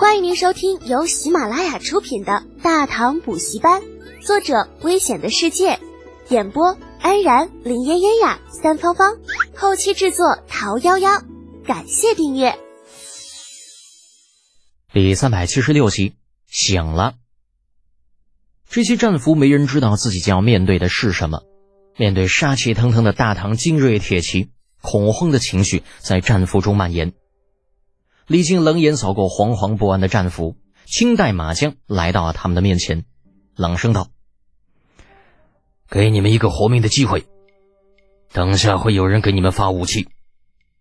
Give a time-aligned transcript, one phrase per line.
[0.00, 3.82] 欢迎您收听由喜马拉雅出品的《大唐补习班》，
[4.26, 5.78] 作者：危险的世界，
[6.30, 9.18] 演播：安然、林嫣嫣呀、三芳芳，
[9.54, 11.22] 后期制作：桃夭夭。
[11.66, 12.58] 感谢订阅。
[14.90, 16.14] 第三百七十六集，
[16.46, 17.16] 醒了。
[18.70, 21.42] 这些战俘没人知道自己将要面对的是什么。
[21.98, 24.48] 面对杀气腾腾的大唐精锐铁骑，
[24.80, 27.12] 恐慌的情绪在战俘中蔓延。
[28.30, 30.54] 李靖冷眼扫过惶惶不安的战俘，
[30.86, 33.04] 轻带马将来到了他们的面前，
[33.56, 34.06] 冷声道
[35.90, 37.26] ：“给你们一个活命的机会，
[38.32, 40.06] 等下会有人给你们发武器，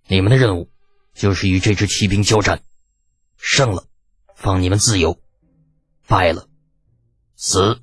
[0.06, 0.70] 你们的任务
[1.16, 2.62] 就是与这支骑兵交战，
[3.36, 3.86] 胜了
[4.36, 5.20] 放你们自由，
[6.06, 6.46] 败了
[7.36, 7.82] 死。”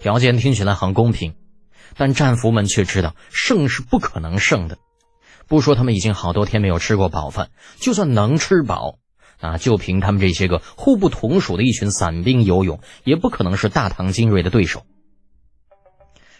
[0.00, 1.34] 条件听起来很公平，
[1.94, 4.78] 但战俘们却知道胜是不可能胜的。
[5.52, 8.96] 不说他们已经好多天没有吃过饱饭，就算能吃饱，
[9.38, 14.86] 啊，就凭他们这些个互不同属的一群散兵游勇，也不可能是大唐精锐的对手。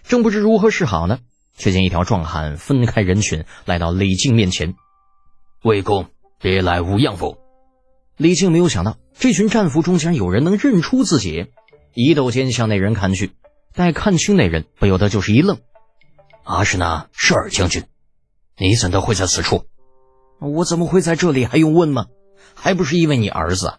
[0.02, 1.18] 正不知如何是好呢，
[1.58, 4.76] 却见一条壮汉分开人群，来到李靖面前。
[5.62, 6.06] 魏公，
[6.40, 7.36] 别来无恙否？
[8.16, 11.48] 李靖没有想到，这群战俘中竟然有人能认出自己，
[11.92, 13.32] 一斗间向那人看去，
[13.74, 15.58] 待看清那人，不由得就是一愣
[16.44, 17.84] ：“阿史那是尔将军。”
[18.58, 19.66] 你怎的会在此处？
[20.38, 21.46] 我怎么会在这里？
[21.46, 22.06] 还用问吗？
[22.54, 23.74] 还不是因为你儿子。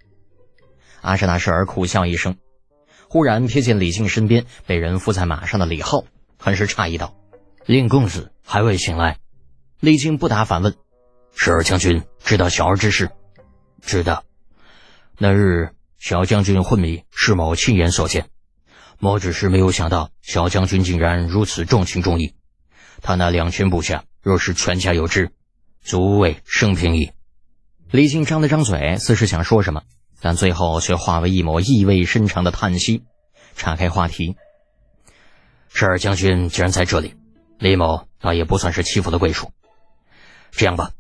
[1.01, 2.37] 阿什纳什尔苦笑一声，
[3.07, 6.05] 忽然瞥见李靖身边被人扶在马上的李浩，
[6.37, 7.15] 很是诧异道
[7.67, 9.19] ：“令公子还未醒来？”
[9.79, 10.73] 李靖不答，反问
[11.35, 13.11] ：“舍尔将军知道小儿之事
[13.83, 14.23] ？”“知道。
[15.17, 18.29] 那日小将军昏迷，是某亲眼所见。
[18.99, 22.33] 某只是没有想到，小将军竟然如此重情重义。
[23.01, 25.31] 他那两千部下。”若是全家有知，
[25.81, 27.11] 足为生平矣。
[27.91, 29.83] 李靖张了张嘴，似是想说什么，
[30.21, 33.03] 但最后却化为一抹意味深长的叹息，
[33.57, 34.37] 岔开话题。
[35.67, 37.15] 十二将军既然在这里，
[37.59, 39.51] 李某倒也不算是欺负的贵属。
[40.51, 40.91] 这样吧，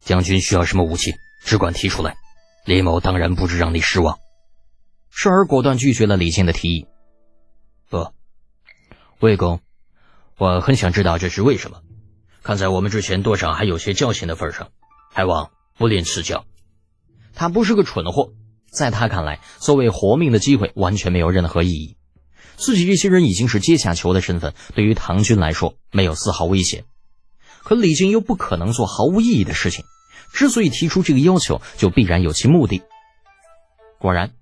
[0.00, 2.16] 将军需要什么武器，只管提出来，
[2.64, 4.18] 李某当然不知让你失望。
[5.10, 6.88] 十儿果断拒绝了李靖的提议。
[7.88, 8.12] 不，
[9.20, 9.60] 魏公，
[10.38, 11.80] 我很想知道这是为什么。
[12.44, 14.68] 看在我们之前多少还有些交情的份上，
[15.10, 16.44] 还望不吝赐教。
[17.34, 18.34] 他不是个蠢货，
[18.70, 21.96] 在他看来，所谓活命的机会完全没有任何意义。
[22.56, 26.84] 自己这些人已经是阶下囚的身份，对于唐军来说没有丝毫威胁。
[27.62, 29.86] 可李靖又不可能做毫无意义的事情，
[30.30, 32.82] 之所以提出这个要求，就必然有其目的。
[33.98, 34.34] 果然，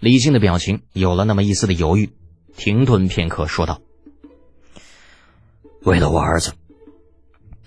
[0.00, 2.12] 李靖的表情有了那么一丝的犹豫，
[2.58, 3.80] 停顿片刻，说道
[5.80, 6.52] ：“为了我儿子。”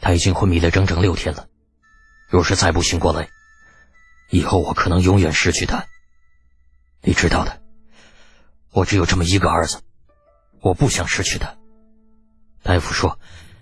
[0.01, 1.47] 他已经昏迷了整整六天了，
[2.28, 3.29] 若是再不醒过来，
[4.29, 5.85] 以后我可能永远失去他。
[7.01, 7.62] 你知道的，
[8.72, 9.81] 我只有这么一个儿子，
[10.59, 11.56] 我不想失去他。
[12.63, 13.19] 大夫说，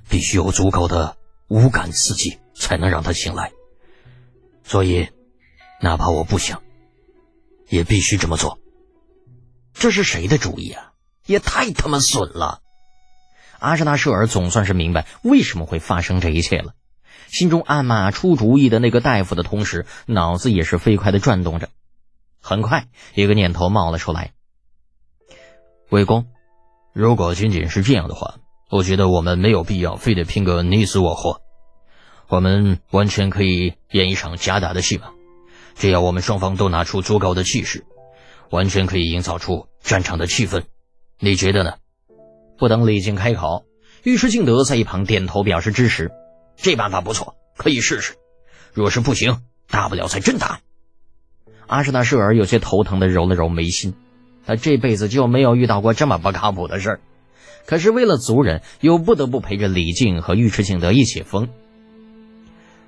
[0.10, 1.18] 必须有足够的
[1.48, 3.52] 五感刺激才能让他醒来，
[4.64, 5.10] 所以，
[5.82, 6.62] 哪怕我不想，
[7.68, 8.60] 也必须这么做。
[9.74, 10.94] 这是谁的主意啊？
[11.26, 12.62] 也太他妈损了！
[13.60, 16.74] 阿什纳舍尔总算是明白为什么会发生这一切了，
[17.28, 21.70] 心中暗骂出主意的那个大夫的同时，脑子也是飞快的转动着。
[22.42, 24.32] 很快，一个念头冒了出来：
[25.90, 26.28] 魏公，
[26.94, 28.36] 如果仅仅是这样的话，
[28.72, 31.42] 我觉得我们没有必要非得拼个你死我活，
[32.28, 35.10] 我们完全可以演一场假打的戏嘛。
[35.76, 37.86] 只要我们双方都拿出足够的气势，
[38.50, 40.64] 完全可以营造出战场的气氛。
[41.20, 41.74] 你觉得呢？
[42.60, 43.66] 不等李靖开口，
[44.04, 46.12] 尉迟敬德在一旁点头表示支持。
[46.58, 48.16] 这办法不错，可以试试。
[48.74, 49.38] 若是不行，
[49.70, 50.60] 大不了再真打。
[51.68, 53.94] 阿什纳舍尔有些头疼的揉了揉眉心，
[54.46, 57.00] 他这辈子就没有遇到过这么不靠谱的事儿。
[57.66, 61.48] 可是为了族人，又不得不陪着李靖和尉迟敬德一起疯。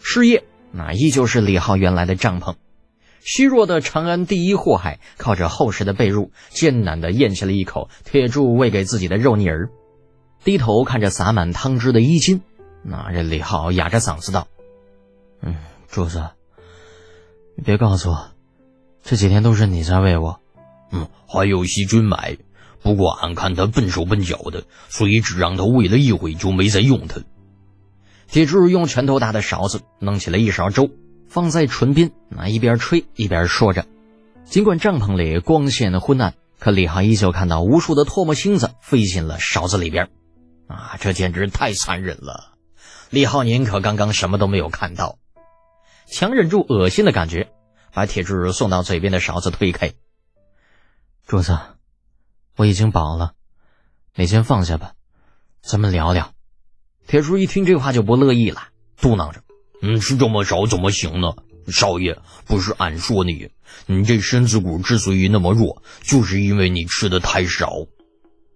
[0.01, 0.43] 事业
[0.73, 2.55] 那依旧是李浩原来的帐篷。
[3.23, 9.69] 虚弱的长安第一祸害，靠着厚实的被褥，艰难的咽下了一口铁柱喂给自己的肉泥儿，
[10.43, 12.41] 低头看着洒满汤汁的衣襟，
[12.83, 14.47] 那这李浩哑着嗓子道
[15.41, 15.55] ：“嗯，
[15.87, 16.29] 主子，
[17.55, 18.31] 你别告诉我，
[19.03, 20.39] 这几天都是你在喂我。
[20.91, 22.37] 嗯，还有细菌买，
[22.81, 27.21] 不过俺看他笨手笨脚的，所以只让他喂了一回，就没再用他。”
[28.27, 30.89] 铁柱用拳头大的勺子弄起了一勺粥。
[31.31, 33.85] 放在唇边，那一边吹一边说着。
[34.43, 40.09] 尽管帐篷里光线昏暗，可李浩依旧看到无数的唾沫星子飞进了勺子里边。
[40.67, 42.55] 啊，这简直太残忍了！
[43.09, 45.19] 李浩宁可刚刚什么都没有看到，
[46.05, 47.49] 强忍住恶心的感觉，
[47.93, 49.93] 把铁柱送到嘴边的勺子推开。
[51.25, 51.57] 柱子，
[52.57, 53.35] 我已经饱了，
[54.15, 54.95] 你先放下吧，
[55.61, 56.33] 咱们聊聊。
[57.07, 58.63] 铁柱一听这话就不乐意了，
[58.97, 59.41] 嘟囔着
[59.81, 61.33] ：“嗯，吃这么少怎么行呢？
[61.67, 63.49] 少爷，不是俺说你，
[63.85, 67.71] 你这身子骨之所以那么弱，就是因为你吃的太少。”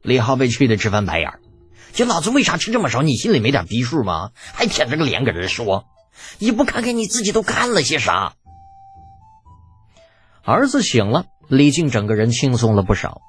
[0.04, 1.34] 李浩被气得直翻白眼
[1.94, 3.02] ：“这老子为啥吃这么少？
[3.02, 4.32] 你心里没点逼数吗？
[4.54, 5.86] 还舔着个脸搁这说，
[6.38, 8.34] 你不看看你自己都干了些啥？”
[10.46, 13.22] 儿子醒了，李靖整个人轻松了不少。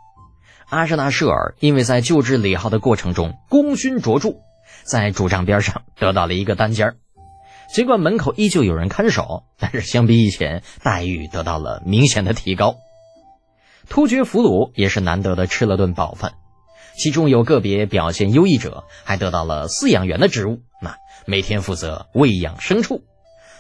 [0.69, 4.34] 阿什纳舍尔因为在救治李浩的过程中功勋卓著，
[4.84, 6.96] 在主帐边上得到了一个单间儿。
[7.72, 12.76] 尽管门口依旧有人看守，但是相比以前，待遇得到了明显的提高。
[13.88, 16.34] 突厥俘虏也是难得的吃了顿饱饭，
[16.96, 20.96] 其中有个别表现优异者还得到了饲养员的职务，那
[21.26, 23.02] 每天负责喂养牲畜，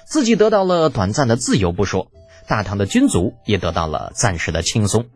[0.06, 2.10] 自己得到了短暂的自由不说。
[2.48, 5.06] 大唐的军卒也得到了暂时的轻松。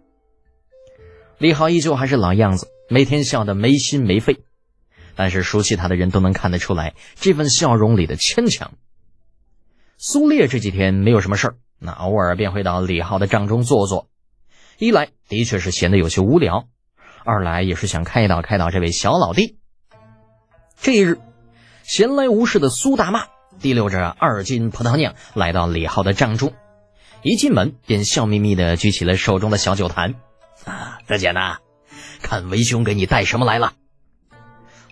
[1.38, 4.40] 李浩依旧还是老样子，每天笑得没心没肺，
[5.16, 8.72] 但是熟悉他的人都能看得出来这份笑容里的牵强。
[9.98, 14.08] 苏烈这几天没有什么事儿，那偶尔便会到李浩的帐中坐坐。
[14.78, 16.68] 一来的确是闲得有些无聊，
[17.24, 19.58] 二来也是想开导开导这位小老弟。
[20.80, 21.20] 这一日，
[21.82, 23.26] 闲来无事的苏大妈
[23.58, 26.54] 提溜着二斤葡萄酿来到李浩的帐中。
[27.22, 30.14] 一进门便笑眯眯地举起了手中的小酒坛，
[30.64, 31.58] 啊，大姐呢？
[32.22, 33.74] 看为兄给你带什么来了？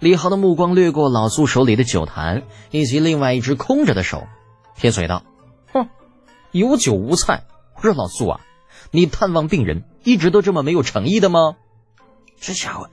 [0.01, 4.27] 李浩的目光掠过老苏手里的酒坛以及另外一只空着的手，
[4.77, 5.25] 撇嘴道
[5.73, 5.89] ：“哼，
[6.53, 7.45] 有酒无菜。
[7.75, 8.41] 我说老苏啊，
[8.91, 11.57] 你探望病人一直都这么没有诚意的吗？
[12.41, 12.91] 这家伙，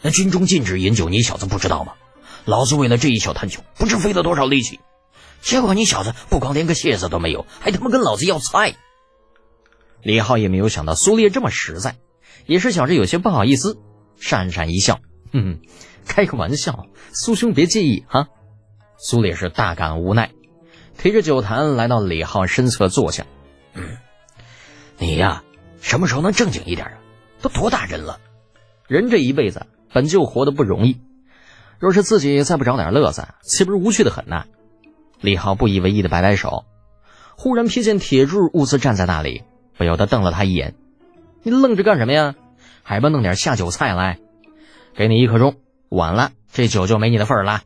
[0.00, 1.94] 那军中禁止饮酒，你小子不知道吗？
[2.44, 4.80] 老子为了这一小坛酒，不知费了多少力气。”
[5.42, 8.76] 结果你小子不光连个谢字都没有，还他妈跟老子要菜！
[10.02, 11.96] 李浩也没有想到苏烈这么实在，
[12.46, 13.76] 也是想着有些不好意思，
[14.18, 15.00] 讪讪一笑
[15.32, 15.60] ：“哼哼，
[16.06, 18.28] 开个玩笑，苏兄别介意哈。”
[18.96, 20.30] 苏烈是大感无奈，
[20.96, 23.26] 提着酒坛来到李浩身侧坐下
[23.74, 23.98] ：“嗯，
[24.98, 25.42] 你呀，
[25.80, 26.94] 什么时候能正经一点啊？
[27.42, 28.20] 都多大人了？
[28.86, 31.00] 人这一辈子本就活得不容易，
[31.78, 34.46] 若是自己再不找点乐子，岂不是无趣的很呐？”
[35.20, 36.64] 李浩不以为意的摆摆手，
[37.36, 39.42] 忽然瞥见铁柱兀自站在那里，
[39.76, 40.74] 不由得瞪了他一眼
[41.42, 42.34] ：“你愣着干什么呀？
[42.82, 44.18] 还不弄点下酒菜来？
[44.94, 45.56] 给你一刻钟，
[45.94, 47.62] 晚了这酒就没你的份儿了。”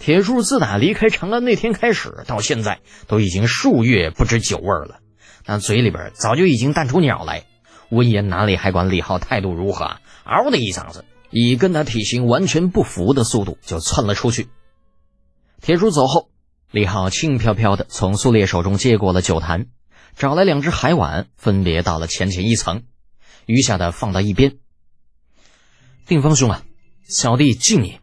[0.00, 5.00] 铁柱自打离开长安那天开始，到现在都已经数月不知酒味了，
[5.44, 7.44] 那嘴里边早就已经淡出鸟来。
[7.90, 9.98] 闻言哪里还管李浩态度如何？
[10.24, 14.48] 嗷的一嗓子，以跟他体型完全不符的速度就窜了出去。
[15.60, 16.30] 铁柱走后。
[16.72, 19.66] 李浩轻飘飘的从苏烈手中接过了酒坛，
[20.16, 22.84] 找来两只海碗，分别倒了浅浅一层，
[23.44, 24.58] 余下的放到一边。
[26.06, 26.62] 定方兄啊，
[27.10, 27.98] 小弟敬你。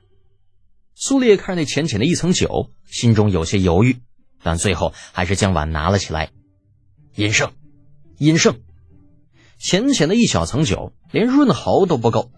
[0.94, 4.02] 苏烈看着那浅浅的一层酒，心中有些犹豫，
[4.44, 6.32] 但最后还是将碗拿了起来。
[7.16, 7.54] 饮胜，
[8.18, 8.60] 饮胜。
[9.58, 12.32] 浅浅的一小层酒，连润喉都不够，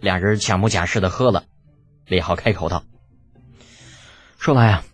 [0.00, 1.44] 俩人假模假式的喝了。
[2.06, 2.84] 李浩开口道
[4.38, 4.84] ：“说来啊。”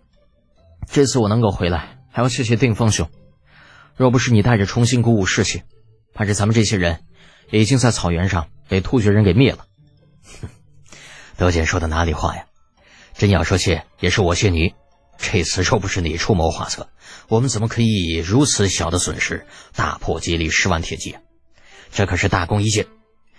[0.91, 3.09] 这次我能够回来，还要谢谢定风兄。
[3.95, 5.63] 若不是你带着重新鼓舞士气，
[6.13, 7.05] 怕是咱们这些人
[7.53, 9.67] 已经在草原上被突厥人给灭了。
[10.43, 10.49] 哼，
[11.41, 12.45] 德简说的哪里话呀？
[13.15, 14.75] 真要说谢，也是我谢你。
[15.17, 16.91] 这次若不是你出谋划策，
[17.29, 21.17] 我们怎么可以以如此小的损失大破接力十万铁骑？
[21.91, 22.89] 这可是大功一件，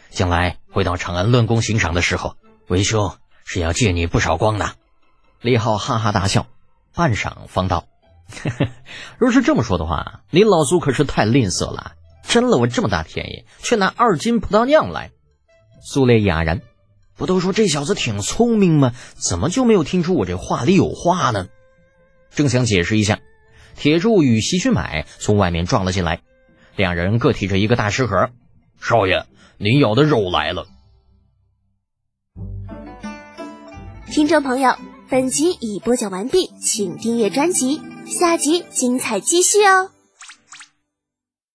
[0.10, 3.15] 将来回到长安论功行赏的时候，为兄
[3.46, 4.72] 是要借你不少光的。
[5.39, 6.48] 李浩哈哈大笑。
[6.96, 7.86] 半晌方道
[9.20, 11.91] ：“若是这么说的话，你老苏可是太吝啬了，
[12.24, 15.12] 占了我这么大便宜，却拿二斤葡萄酿来。”
[15.86, 16.62] 苏烈哑然
[17.21, 18.93] ：“不都说这小子挺聪明吗？
[19.15, 21.47] 怎么就没有听出我这话里有话呢？”
[22.35, 23.19] 正想解释一下，
[23.75, 26.21] 铁柱与席君买从外面撞了进来，
[26.75, 28.29] 两人各提着一个大食盒。
[28.81, 29.25] 少爷，
[29.57, 30.65] 您要的肉来了。
[34.11, 34.75] 听众朋友。
[35.11, 39.91] 本集已播讲完毕，请订阅专辑，下集精彩继续哦。